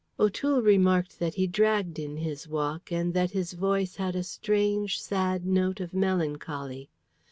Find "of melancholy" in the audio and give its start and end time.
5.79-6.89